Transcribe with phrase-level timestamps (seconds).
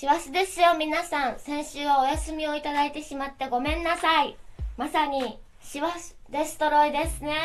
[0.00, 1.38] 師走ですよ、皆さん。
[1.38, 4.34] 先週はお休みをいただいてしまってごめんなさい。
[4.78, 7.36] まさに、師走デストロイですね。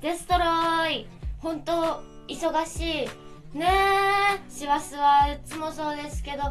[0.00, 1.08] デストロイ。
[1.40, 3.06] 本当忙し
[3.54, 3.58] い。
[3.58, 6.44] ねえ、師走はいつもそうですけど、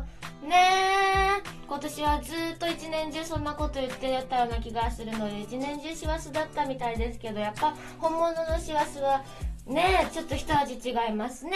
[0.45, 0.57] ね
[1.41, 9.23] え、今年はずっと一年中そんなこと言ってたような気がするので、一年中師走だったみたいですけど、やっぱ本物の師走は、
[9.67, 11.53] ねえ、ちょっと一味違いますね。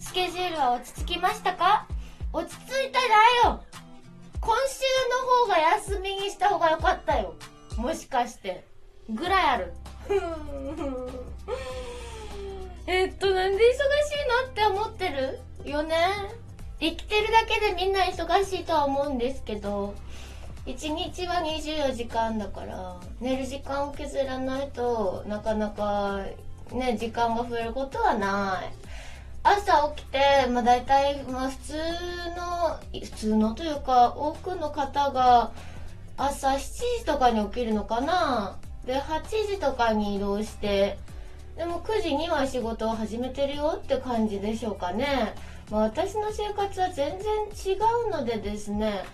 [0.00, 1.86] スケジュールは落ち着きましたか？
[2.32, 2.98] 落ち着いた
[3.44, 3.62] だよ。
[4.40, 4.80] 今週
[5.10, 7.34] の方が休みにした方が良かったよ。
[7.76, 8.66] もしかして。
[9.10, 9.72] ぐらいある。
[12.86, 13.76] えっとなんで忙しい
[14.44, 15.40] のって思ってる？
[15.64, 15.96] よね。
[16.80, 19.94] 生きてるだけでみんな忙しいとは思うんですけど。
[20.64, 26.20] 1日は24時間だから寝る時間を削らないとなかなか
[26.70, 28.72] ね時間が増えることはない
[29.42, 31.74] 朝起きて、まあ、大体、まあ、普通
[32.36, 35.52] の普通のというか多くの方が
[36.16, 38.58] 朝7時とかに起きるのかな。
[38.86, 40.98] で8時とかに移動して
[41.56, 45.34] でも9時には仕事を始めてるよって感じでしょうかね、
[45.70, 49.04] まあ、私の生活は全然違うのでですね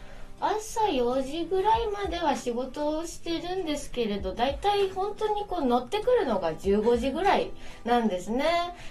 [0.41, 7.51] 朝4時ぐらいまでは仕事をしてるんですけれど大体本当にこう乗ってくるのが15時ぐらい
[7.85, 8.45] なんですね。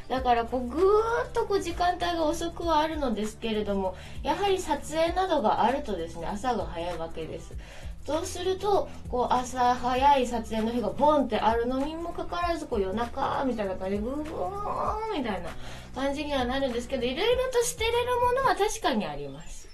[0.09, 0.81] だからこうぐー
[1.27, 7.53] っとこう時間帯が遅くはあるのですけれどもやはり撮影などがあるとですね朝が早いわけです。
[8.05, 14.23] そうするとこう朝早い撮影の日がボンってあるのにもかかわらずこう夜中みたいな感じでブーン
[15.17, 15.49] みたいな
[15.93, 19.66] 感じにはなるんですけどいろいろと捨てれるものは確かにあります。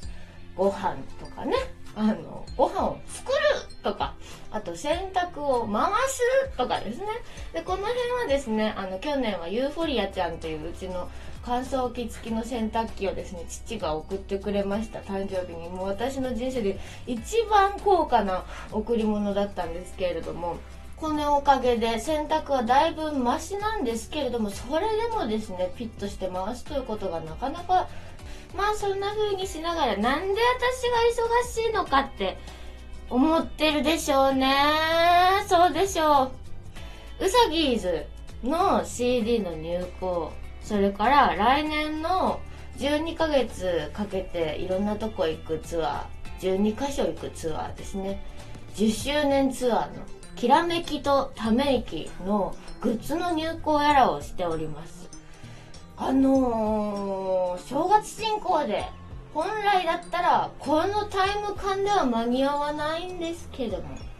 [0.55, 1.55] ご飯とかね、
[1.95, 3.37] あの、ご飯を作る
[3.83, 4.15] とか、
[4.51, 6.21] あと洗濯を回す
[6.57, 7.05] とかですね。
[7.53, 11.09] で、この辺はですね、あの、去年はユーフォリアちゃんといううちの
[11.43, 14.99] 乾燥機付きの洗濯機をですね、父が送ってくれました。
[14.99, 15.69] 誕生日に。
[15.69, 20.57] もう私の人生で一番高価な贈り物だったんですけれども、
[20.95, 27.89] このおかげで洗濯はだいぶマシなんですけれども、それでもですね、ピッとして回すということがなかなか
[28.55, 32.37] まあそんな風にしながらなんで私が忙しいのかって
[33.09, 34.55] 思ってるでしょうね。
[35.47, 36.31] そうでしょ
[37.19, 37.25] う。
[37.25, 38.05] うさぎーず
[38.43, 40.31] の CD の入稿、
[40.61, 42.39] それから来年の
[42.77, 48.23] 12ヶ月かけていろんなとこ行くツアー、12カ所行くツアーですね。
[48.75, 50.03] 10周年ツアーの
[50.35, 55.09] きらめきとため息のグッズの入稿やらをしております。
[55.95, 58.83] あのー、正月進行で
[59.33, 64.13] 本来だったらこのタイム感では間に合わないんですけども。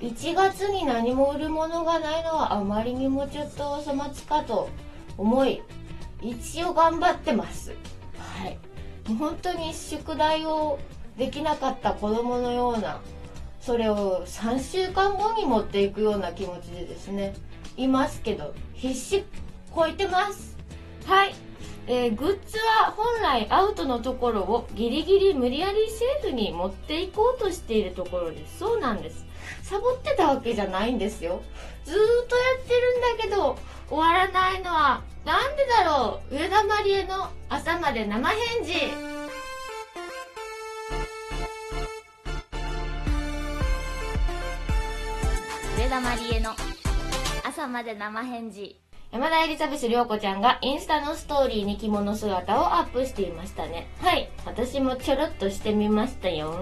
[0.00, 4.70] 1月に何も売るものがないのはあまりにもちょっとお粗末かと
[5.18, 5.60] 思い
[6.22, 7.74] 一応頑張ってます。
[8.16, 8.58] はい。
[9.18, 10.78] 本当に宿題を
[11.18, 13.00] できなかった子供のような
[13.60, 17.34] それを3週間後に持っていくような気持ちでですね
[17.76, 19.24] いますけど必死
[19.74, 20.49] 超えてます。
[21.10, 21.34] はい。
[21.88, 28.60] えー、グッズは本来アウトのところをギリギリ無理やりセーフに持っていこうとしているところです。
[28.60, 29.26] そうなんです。
[29.64, 31.42] サボってたわけじゃないんですよ。
[31.84, 38.72] ずーっとやってるんだけど、終わらないのは、なんでだろう上田まりえの朝まで生返事。
[45.76, 46.52] 上田まりえの
[47.44, 48.80] 朝まで生返事。
[49.12, 53.88] 山田エリザベス涼子ちゃんがインスタのストーリーに着物姿をアップしていましたね。
[53.98, 54.30] はい。
[54.46, 56.54] 私もちょろっとしてみましたよ。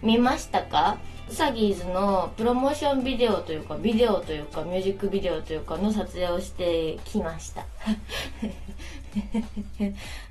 [0.00, 0.98] 見ましたか？
[1.30, 7.64] ウサギーズのプロモーションビデオというか、ビデオというか、ミュージックビデオというかの撮影をしてきました。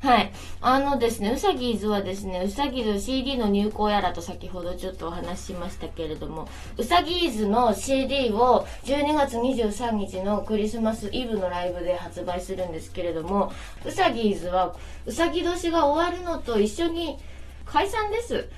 [0.05, 0.31] はい。
[0.59, 13.53] あのですね、うさぎーズはですね、うさぎーズ CD の入稿やらと先ほどちょっとお話ししましたけれども、うさぎーズの CD を12月23日のクリスマスイブのライブで発売するんですけれども、
[13.85, 17.17] うさぎーズはうさぎ年が終わるのと一緒に
[17.65, 18.49] 解散です。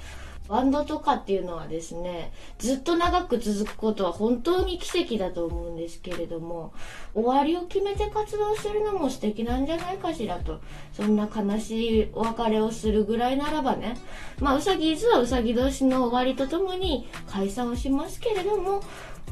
[0.51, 6.73] バンドとかっていうのはですね、ずっと長く続くことは本当に奇跡だと思うんですけれども、
[7.13, 10.59] 終わりを決めて活動するのも素敵なんじゃないかしらと、
[10.91, 13.95] そんな悲しいお別れをするぐらいならばね、
[14.41, 18.83] まあ、うさぎ図はうさぎ年の終わりとともに解散をしますけれども、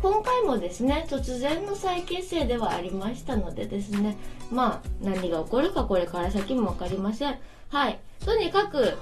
[0.01, 4.15] 今回もですね、突然の再結成ではありましたのでですね、
[4.49, 7.37] まあ、何が起こるかこれから先もわかりません。
[7.67, 7.99] はい。
[8.23, 8.97] とにかく、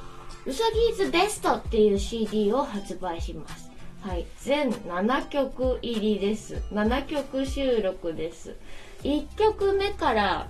[0.48, 3.70] うさぎーズベストっていう CD を発売します。
[4.02, 4.26] はい。
[4.42, 6.62] 全7曲入りです。
[6.72, 8.56] 7曲収録です。
[9.04, 10.48] 1曲目から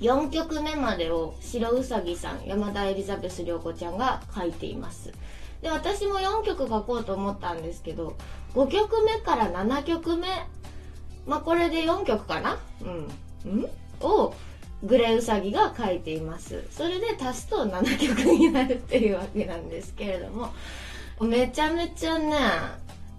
[0.00, 5.10] 4曲目までを白うさぎさん山田エリザベス涼子ちゃんが書いています
[5.62, 8.14] で私も4曲書こうと思ったんですけど
[8.54, 10.26] 5曲目から7曲目
[11.26, 12.58] まあこれで4曲かな？
[12.82, 13.08] うん
[13.46, 13.70] うん？
[14.02, 14.34] を
[14.86, 16.64] グレウサギが書いています。
[16.70, 20.52] それで足すと7曲になるっていうわけなんですけれども
[21.20, 22.36] めちゃめちゃね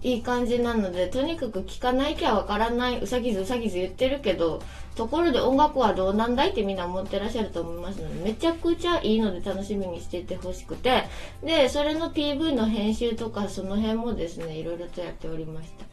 [0.00, 4.62] いい感じなのでとにかく聞かないきゃわからないうさぎずうさぎず言ってるけど
[4.94, 11.04] ところで音楽はどうなんだいってみんな思ってらっしゃると思いますのでめちゃくちゃいいので楽しみにしててほしくて
[11.42, 15.86] でそれの PV の編集とかその辺もですねいろいろとやっておりました。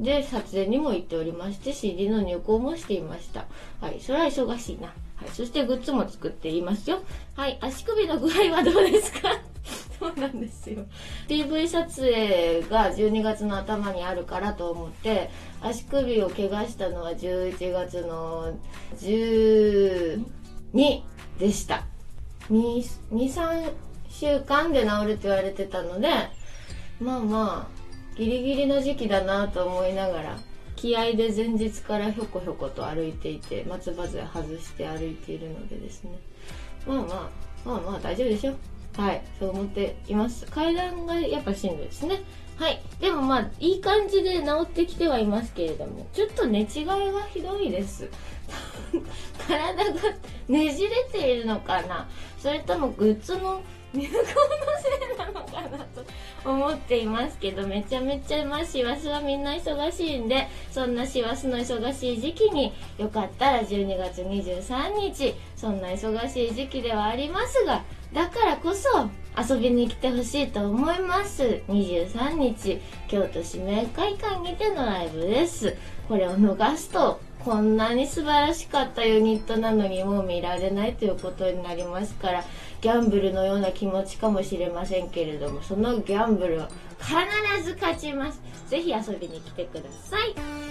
[0.00, 3.44] で撮影にも行っておりまして CD の入稿もしていました
[3.80, 7.02] はいそれは忙しいなはい、そしてグッズも作っていますよ。
[7.36, 9.28] はい、足首の具合はどうですか？
[10.00, 10.86] そうなんですよ。
[11.28, 15.28] PV 撮影が12月の頭にあるからと思って、
[15.60, 18.54] 足首を怪我したのは11月の
[18.98, 20.24] 12
[21.38, 21.84] でした。
[22.48, 23.72] 23
[24.08, 26.08] 週間で治るって言われてたので、
[26.98, 27.79] まあまあ、
[28.16, 30.38] ギリギリの時期だなと思いながら、
[30.76, 36.12] 気合で前日からひょこひょこと歩いていて松葉杖外して歩いているのでですね。
[36.86, 38.54] まあまあまあまあ大丈夫でしょ。
[38.96, 40.46] はいそう思っています。
[40.46, 42.22] 階段がやっぱしんどいですね。
[42.60, 42.82] はい。
[43.00, 46.94] でもまあいい感じで治ってきてはいますけれどもちょっと寝違いが
[47.32, 48.06] ひどいです。
[49.48, 49.92] 体が
[50.46, 52.06] ねじれているのかな。
[52.38, 53.62] それともグッズの
[53.94, 56.04] 入校のせいなのかなと
[56.44, 69.08] 思っていますけどめちゃめちゃまあ師走はみんな忙しいんでそんな師走の忙しい時期によかったら12月23日そんな忙しい時期ではありますがだからこそ
[69.38, 71.62] 遊びに来てほしいと思います。
[71.68, 75.76] 23日京都指名会館にてのライブです。
[76.08, 82.44] これを逃すとこんなに素晴らしかったユニットなのにもう見られないということになりますから
[82.82, 86.68] ギャンブルのような気持ちかもしれませんけれどもそのギャンブルは
[86.98, 88.40] 必ず勝ちます。
[88.68, 90.69] ぜひ遊びに来てください。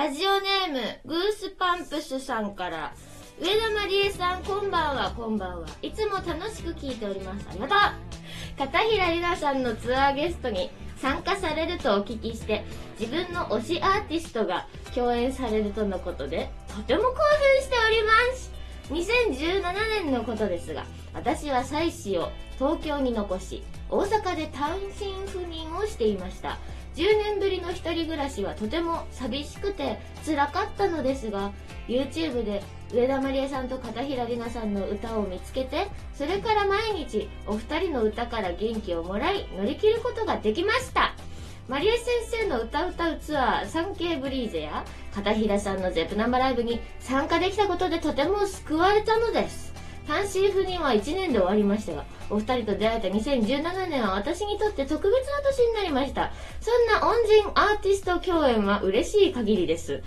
[0.00, 2.94] ラジオネームグースパンプスさんから
[3.38, 5.10] 上田まりえさんこんばんは。
[5.14, 5.68] こんばんは。
[5.82, 7.46] いつも楽しく聞いております。
[7.50, 7.78] ありがとう
[8.56, 12.64] 片平里奈さんのツアーゲストに参加されるとお聞きして
[12.98, 18.50] 自分の推しアーティストが共演されるとのことでとても興奮しております。
[18.88, 26.56] 2017年のことですが私は妻子を東京に残し大阪で単身赴任をしていました。
[26.96, 31.52] 10年ぶりの一人暮らしはとても寂しくて辛かったのですが
[31.88, 41.14] YouTube で上田まりえさんと片平里奈さんの歌を見つけてそれから毎日お二人の歌から元気をもらい乗り切ることができました。
[41.68, 42.06] マリエ先
[42.42, 44.84] 生の歌歌うツアーサンケイブリーゼや
[45.14, 49.69] 片平さんのゼップナンバーライブに参加できたことでとても救われたのです。
[50.10, 60.02] 単身赴任は1年で終わりましたがお二人と出会えた2017年は私にとって特別な年になりましたそんな恩人アーティスト共演は嬉しい限りです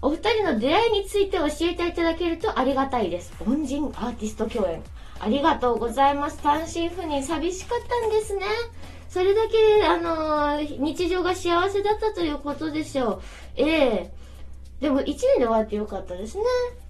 [0.00, 3.32] お二人の出会いについて教えていただけるとありがたいです。
[3.44, 4.80] 恩人アーティスト共演。
[5.18, 6.38] ありがとうございます。
[6.40, 8.42] 単身赴任寂しかったんですね。
[9.08, 13.22] それだけ、あのー、日常が幸せだったということでしょう。
[13.56, 16.44] ええー、でも1年で終わってよかったですね。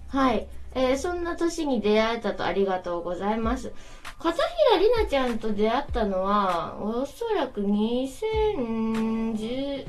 [0.09, 0.47] はい。
[0.75, 3.73] えー、そんな年に出会えたとありがとうございます。
[4.19, 4.43] 片平
[4.79, 9.85] 里菜ちゃんと出会ったのは、おそらく2010、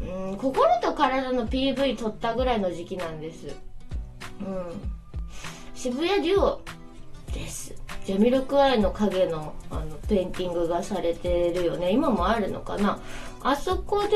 [0.00, 3.48] うん、心と体の PV 撮ったぐらいの時期なんです。
[4.40, 4.80] うん。
[5.74, 6.60] 渋谷デュオ
[7.32, 7.74] です。
[8.04, 11.90] ジャミロクワイの影のあのペインティングがされてるよね。
[11.90, 13.00] 今もあるのかな。
[13.42, 14.08] あそこで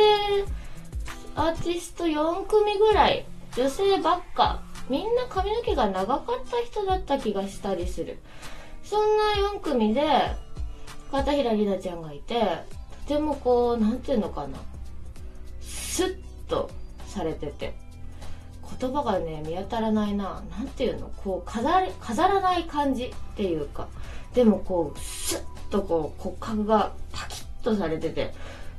[1.35, 4.63] アーティスト4組ぐらい、女性ばっか。
[4.89, 8.19] みんな髪の毛が長かった人だった気がしたりする。
[8.83, 9.25] そんな
[9.57, 10.03] 4組で、
[11.11, 12.41] 片平里奈ちゃんがいて、
[13.07, 14.59] とてもこう、なんていうのかな。
[15.61, 16.17] スッ
[16.49, 16.71] と
[17.07, 17.75] されてて。
[18.81, 20.43] 言葉がね見当たらないな。
[20.51, 21.11] 何ていうの？
[21.25, 23.89] こう飾飾らない感じっていうか。
[24.35, 28.35] でもこうスッとこう骨格がパキッとされてて。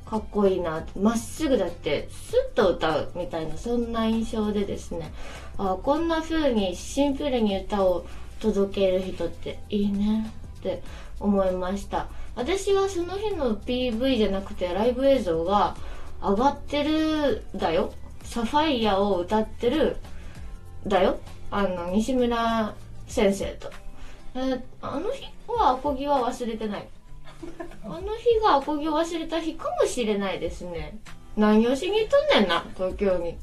[0.09, 0.83] かっこいいな。
[0.99, 5.11] まっすぐだってスッと歌うみたいなそんな印象でですね。
[5.59, 8.07] あこんな風にシンプルに歌を
[8.39, 10.81] 届ける人っていいねって
[11.19, 12.07] 思いました。
[12.35, 15.75] 私はその日の PV じゃなくてライブ映像が
[16.21, 17.93] 上がってるだよ。
[18.23, 19.97] サファイアを歌ってる
[20.87, 21.19] だよ。
[21.51, 22.73] あの西村
[23.07, 23.71] 先生と、
[24.35, 26.87] え、あの日はアコギは忘れてない。
[27.83, 30.99] あの日がアコギを忘れた日かもしれないですね。
[31.37, 33.37] 何をしにとんねんな、東京に。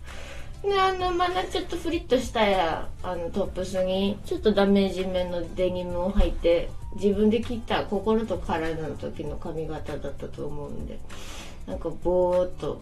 [0.63, 10.99] で、あの、まだちょっとフリッとしたや、あの、トップスに、ちょっとダメージめのデニムを履いて、自分で切った心と体の時の髪型だったと思うんで、
[11.67, 12.81] なんかぼーっと、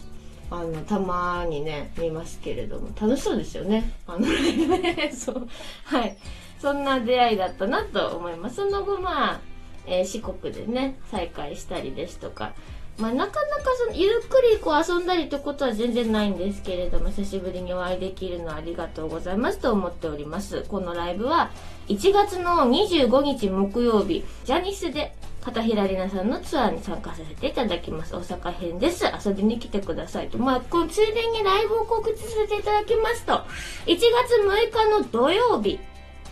[0.49, 3.91] あの、たまにね、見ますけれども、楽しそうですよね。
[4.07, 4.27] あの、
[5.13, 5.47] そう。
[5.85, 6.17] はい。
[6.59, 8.57] そんな出会いだったなと思います。
[8.57, 9.41] その後、まあ、
[9.87, 12.53] えー、四国でね、再会したりですとか、
[12.97, 20.63] まあ、なかなかその、ゆっくりこう遊んだりってことは全然ないんですけれども、久しぶりにお会いできるのはありがとうございますと思っております。
[20.69, 21.51] このライブは、
[21.89, 25.13] 1月の25日木曜日、ジャニスで、
[25.43, 28.15] 片平里奈さんのツアーに参加させていただきます。
[28.15, 29.05] 大阪編です。
[29.05, 30.37] 遊びに来てくださいと。
[30.37, 33.43] まあ、こう、ついでにライブを告知させていただきますと、1
[33.85, 33.99] 月
[34.41, 35.79] 6日の土曜日、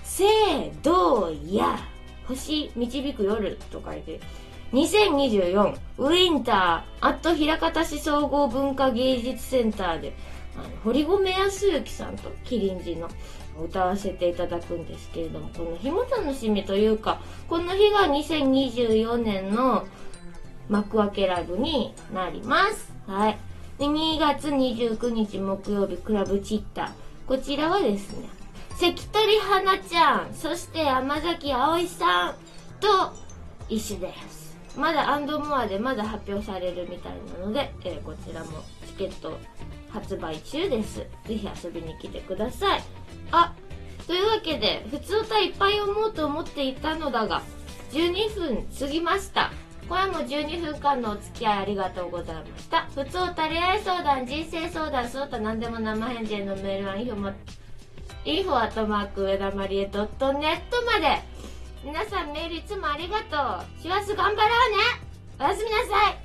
[0.03, 1.77] せー、どうや、
[2.27, 4.19] 星導く夜と書いて、
[4.73, 10.13] 2024ウィンターアット枚方市総合文化芸術センターで、
[10.55, 13.09] あの堀米康之さんとキリンジの
[13.63, 19.85] 歌わせていただくんですけれども、この日も楽しみというか、この日が2024年の
[20.69, 22.91] 幕開けライブになります。
[23.05, 23.37] はい。
[23.77, 26.91] で、2月29日木曜日、クラブチッター。
[27.27, 28.27] こちらはですね、
[28.79, 32.35] 関取花ちゃん、そして山崎葵さん
[32.79, 33.13] と
[33.69, 34.57] 一緒です。
[34.77, 39.37] まだアンドモアでまだ発表されるみたいなので、えー、こちらもチケット
[39.89, 40.97] 発売中です。
[40.97, 42.83] ぜひ遊びに来てください。
[43.31, 43.53] あ、
[44.07, 47.43] というわけで、普通歌いっぱい読もうと思っていたのだが、
[47.91, 49.51] 12分過ぎました。
[49.87, 52.87] これも12分間のお付き合いありがとうございました。
[52.95, 57.05] 普通歌恋愛相談、人生相談、そうと何でも生返事へのメールはイ
[58.25, 60.01] ンフォも、インフォアットマーク上田まりえ .net
[60.85, 61.21] まで。
[61.83, 63.81] 皆さんメールいつもありがとう。
[63.81, 64.47] 師走頑張ろうね。
[65.39, 66.22] おやすみなさい。